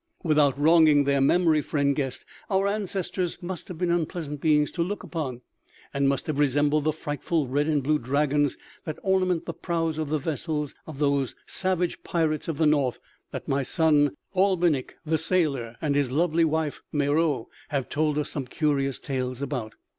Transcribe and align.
"Without 0.23 0.59
wronging 0.59 1.03
their 1.03 1.21
memory, 1.21 1.61
friend 1.61 1.95
guest, 1.95 2.25
our 2.49 2.67
ancestors 2.67 3.37
must 3.43 3.67
have 3.67 3.77
been 3.77 3.91
unpleasant 3.91 4.41
beings 4.41 4.71
to 4.71 4.81
look 4.81 5.03
upon, 5.03 5.41
and 5.93 6.09
must 6.09 6.25
have 6.25 6.39
resembled 6.39 6.85
the 6.85 6.91
frightful 6.91 7.47
red 7.47 7.67
and 7.67 7.83
blue 7.83 7.99
dragons 7.99 8.57
that 8.83 8.97
ornament 9.03 9.45
the 9.45 9.53
prows 9.53 9.99
of 9.99 10.09
the 10.09 10.17
vessels 10.17 10.73
of 10.87 10.97
those 10.97 11.35
savage 11.45 12.01
pirates 12.01 12.47
of 12.47 12.57
the 12.57 12.65
North 12.65 12.97
that 13.29 13.47
my 13.47 13.61
son 13.61 14.17
Albinik 14.35 14.95
the 15.05 15.19
sailor 15.19 15.75
and 15.81 15.93
his 15.93 16.11
lovely 16.11 16.45
wife 16.45 16.81
Meroë 16.91 17.45
have 17.69 17.87
told 17.87 18.17
us 18.17 18.31
some 18.31 18.47
curious 18.47 18.97
tales 18.97 19.39
about. 19.39 19.75